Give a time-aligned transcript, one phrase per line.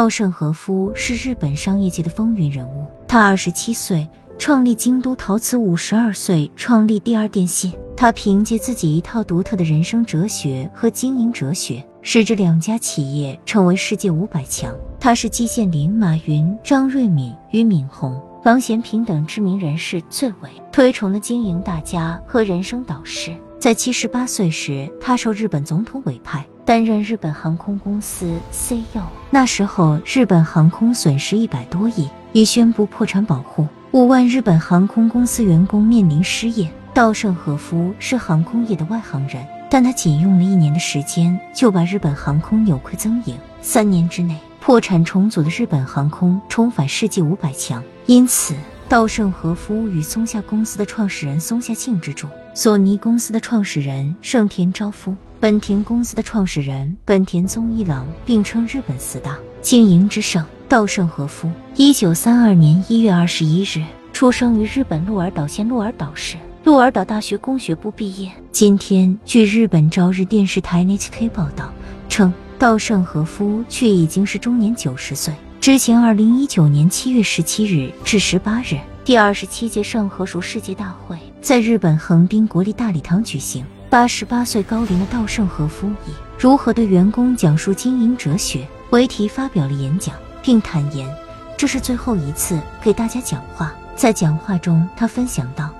[0.00, 2.86] 稻盛和夫是日本商业界的风云人物。
[3.06, 7.70] 他二十七岁创立京都陶瓷，五十二岁创立第二电信。
[7.94, 14.74] 他凭借自己一套独特的人生哲学和经营哲学，使这两家企业成为世界五百强。
[14.98, 23.36] 他是季羡林、马云、张瑞敏、俞敏洪、郎咸平等知名人士最为推崇的经营大家和人生导师。
[23.58, 26.42] 在七十八岁时，他受日本总统委派。
[26.70, 36.70] 担任日本航空公司 CEO，那时候日本航空损失一百多亿，已宣布破产保护，五万日本航空公司员工面临失业。
[36.94, 47.82] 稻盛和夫是航空业的外行人，但他仅用了一年的时间就把日本航空扭亏增盈，三年之内破产重组的日本航空重返世界五百强。
[48.06, 48.54] 因此，
[48.88, 55.16] 稻盛和夫与松下公司的创始人松下幸之助、索尼公司的创始人盛田昭夫。
[55.40, 60.44] 本田公司的创始人本田宗一郎并称日本四大经营之圣。
[60.68, 68.30] 稻盛和夫，一九三二年一月二十一日出生于日本鹿儿岛县鹿儿岛市，鹿儿岛大学工学部毕业。
[68.52, 71.72] 今天，据日本朝日电视台 NHK 报道
[72.10, 75.32] 称，稻盛和夫却已经是终年九十岁。
[75.58, 83.64] 之前，二零一九年七月十七日至十八日，第二十七届盛和熟世界大会在日本横滨国立大礼堂举行。
[83.90, 91.12] 八十八岁高龄的稻盛和夫以“如何对员工讲述经营哲学”为题发表了演讲，并坦言
[91.56, 93.74] 这是最后一次给大家讲话。
[93.96, 95.70] 在讲话中，他分享道：“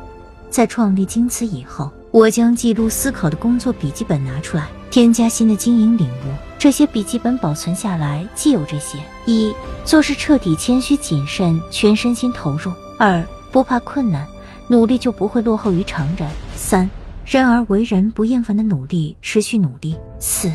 [0.50, 6.34] 在创立京瓷以后，我将记录思考的工作笔记本拿出来，添加新的经营领悟。
[6.58, 14.26] 这些笔记本保存下来，既有这些：一、做事彻底、谦虚、谨慎，全身心投入；二、不怕困难，
[14.66, 16.90] 努力就不会落后于常人；三。”
[17.30, 19.96] 然而为人不厌烦的努力，持续努力。
[20.18, 20.50] 四，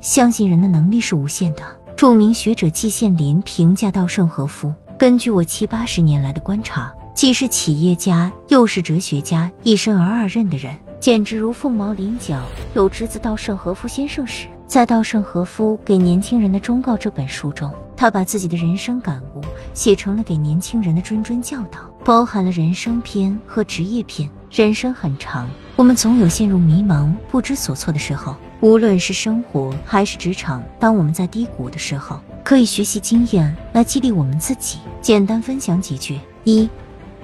[0.00, 1.60] 相信人的能力是无限的。
[1.94, 12.40] 著名学者季羡林评价稻盛和夫：根据我七八十年来的观察，既是企业家又是哲学家，一生而二任的人，简直如凤毛麟角。
[12.72, 19.42] 有侄子稻盛和夫先生时，在稻盛和夫给年轻人的忠告这本书中，他把自己的人生感悟
[19.74, 24.26] 写成了给年轻人的谆谆教导，包含了人生篇和职业篇。
[24.50, 25.46] 人生很长。
[25.76, 30.62] 我们总有陷入迷茫、不知所措的时候，无论是生活还是职场。
[30.78, 34.78] 当我们在低谷的时候，可以学习经验来激励我们自己。
[35.00, 36.70] 简单分享几句：一、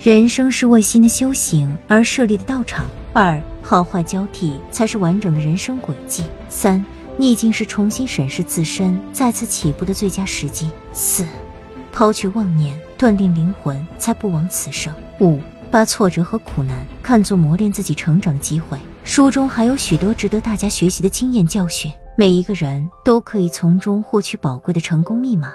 [0.00, 6.84] 人生是为新的修行而设立的道场；二、好坏交替才是完整的人生轨迹；三、
[7.16, 11.25] 逆境是重新审视自身、再次起步的最佳时机；四、
[11.93, 15.39] 抛去妄念，锻炼灵魂，才不枉此生；五。
[15.71, 18.79] 把挫折和苦难看作磨练自己成长的机会。
[19.05, 25.55] 书中还有许多值得大家学习的经验教训，每一个人都可以从中获取宝贵的成功密码。